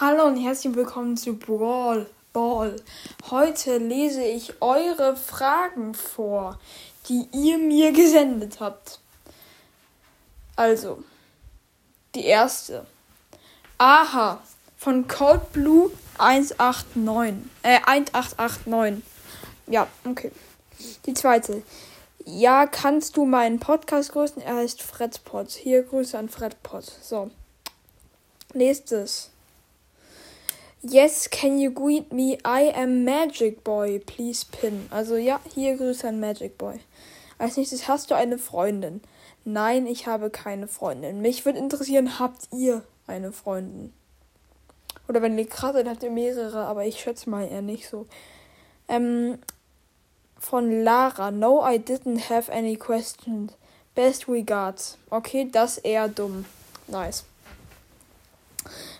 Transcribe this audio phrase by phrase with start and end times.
[0.00, 2.76] Hallo und herzlich willkommen zu Brawl Ball.
[3.30, 6.58] Heute lese ich eure Fragen vor,
[7.10, 8.98] die ihr mir gesendet habt.
[10.56, 11.04] Also,
[12.14, 12.86] die erste.
[13.76, 14.42] Aha,
[14.78, 17.50] von Cold Blue 189.
[17.62, 19.04] Äh, 1889.
[19.66, 20.32] Ja, okay.
[21.04, 21.62] Die zweite.
[22.24, 24.40] Ja, kannst du meinen Podcast grüßen?
[24.40, 25.50] Er heißt Fredpot.
[25.50, 26.84] Hier Grüße an Fredpot.
[27.02, 27.30] So.
[28.54, 29.30] Nächstes.
[30.82, 32.38] Yes, can you greet me?
[32.42, 33.98] I am Magic Boy.
[33.98, 34.86] Please pin.
[34.90, 36.80] Also ja, hier Grüße an Magic Boy.
[37.36, 39.02] Als nächstes hast du eine Freundin.
[39.44, 41.20] Nein, ich habe keine Freundin.
[41.20, 43.92] Mich würde interessieren, habt ihr eine Freundin?
[45.06, 48.06] Oder wenn ihr krass seid, habt ihr mehrere, aber ich schätze mal eher nicht so.
[48.88, 49.38] Ähm,
[50.38, 51.30] von Lara.
[51.30, 53.52] No, I didn't have any questions.
[53.94, 54.96] Best regards.
[55.10, 56.46] Okay, das eher dumm.
[56.86, 57.24] Nice.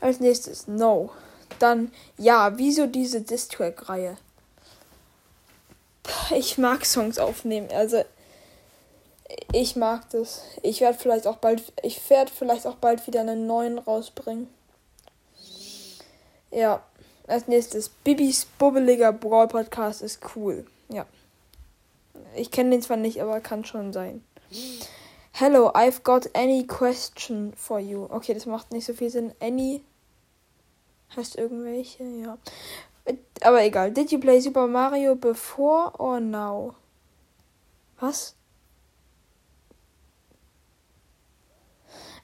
[0.00, 1.10] Als nächstes, no.
[1.58, 4.16] Dann, ja, wieso diese Distrack-Reihe?
[6.34, 7.68] Ich mag Songs aufnehmen.
[7.72, 8.04] Also,
[9.52, 10.42] ich mag das.
[10.62, 14.48] Ich werde vielleicht auch bald, ich werde vielleicht auch bald wieder einen neuen rausbringen.
[16.50, 16.82] Ja,
[17.26, 20.66] als nächstes, Bibis bubbeliger Brawl Podcast ist cool.
[20.88, 21.06] Ja.
[22.36, 24.24] Ich kenne den zwar nicht, aber kann schon sein.
[25.32, 28.04] Hello, I've got any question for you.
[28.10, 29.34] Okay, das macht nicht so viel Sinn.
[29.40, 29.82] Any
[31.14, 32.38] Heißt irgendwelche, ja.
[33.42, 33.92] Aber egal.
[33.92, 36.74] Did you play Super Mario before or now?
[38.00, 38.34] Was?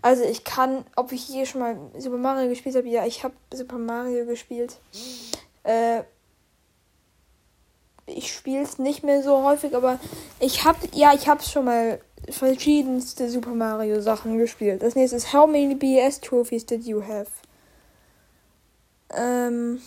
[0.03, 3.35] Also ich kann, ob ich hier schon mal Super Mario gespielt habe, ja, ich habe
[3.55, 4.79] Super Mario gespielt.
[5.63, 6.03] Äh,
[8.07, 10.01] ich spiele es nicht mehr so häufig, aber
[10.41, 14.83] ich habe, ja, ich habe schon mal verschiedenste Super Mario Sachen gespielt.
[14.83, 17.31] Das nächste ist, how many BS Trophies did you have?
[19.13, 19.81] Ähm,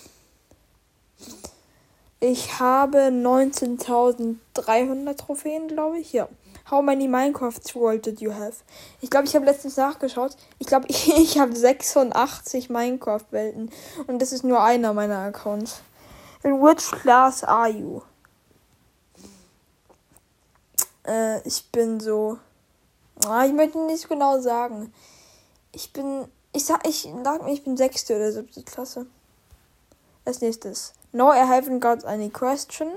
[2.20, 6.14] ich habe 19.300 Trophäen, glaube ich.
[6.14, 6.28] Ja.
[6.72, 8.56] How many Minecraft World did you have?
[9.00, 10.36] Ich glaube, ich habe letztens nachgeschaut.
[10.58, 13.70] Ich glaube, ich, ich habe 86 Minecraft-Welten.
[14.08, 15.82] Und das ist nur einer meiner Accounts.
[16.44, 18.02] In which class are you?
[21.06, 22.40] Äh, ich bin so.
[23.28, 24.92] Ah, ich möchte nicht genau sagen.
[25.72, 26.26] Ich bin.
[26.54, 29.06] Ich sag, ich sag mir, ich bin sechste oder siebte Klasse.
[30.26, 30.94] Als nächstes.
[31.12, 32.90] No, I haven't got any question.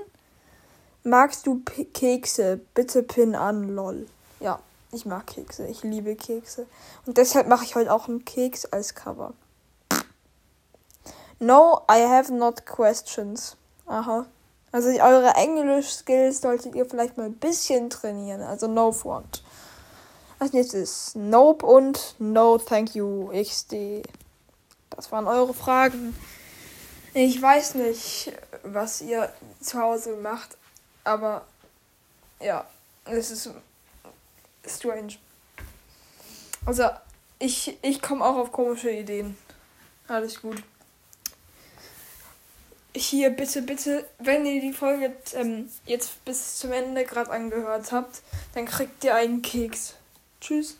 [1.03, 2.59] Magst du P Kekse?
[2.73, 4.07] Bitte pin an, lol.
[4.39, 4.59] Ja,
[4.91, 5.67] ich mag Kekse.
[5.67, 6.65] Ich liebe Kekse.
[7.05, 9.33] Und deshalb mache ich heute auch einen Keks als Cover.
[11.39, 13.55] No, I have not questions.
[13.85, 14.25] Aha.
[14.71, 18.41] Also eure Englisch-Skills solltet ihr vielleicht mal ein bisschen trainieren.
[18.41, 19.43] Also no front.
[20.39, 24.03] Als nächstes Nope und No Thank You XD.
[24.89, 26.15] Das waren eure Fragen.
[27.21, 28.31] Ich weiß nicht,
[28.63, 30.55] was ihr zu Hause macht,
[31.03, 31.45] aber
[32.39, 32.65] ja,
[33.03, 33.49] es ist
[34.65, 35.17] strange.
[36.65, 36.85] Also,
[37.37, 39.37] ich, ich komme auch auf komische Ideen.
[40.07, 40.63] Alles gut.
[42.95, 48.21] Hier, bitte, bitte, wenn ihr die Folge ähm, jetzt bis zum Ende gerade angehört habt,
[48.53, 49.95] dann kriegt ihr einen Keks.
[50.39, 50.77] Tschüss.